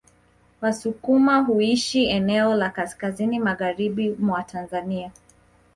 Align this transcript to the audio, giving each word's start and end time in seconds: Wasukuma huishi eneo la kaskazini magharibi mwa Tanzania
Wasukuma 0.61 1.39
huishi 1.39 2.05
eneo 2.07 2.55
la 2.55 2.69
kaskazini 2.69 3.39
magharibi 3.39 4.09
mwa 4.19 4.43
Tanzania 4.43 5.11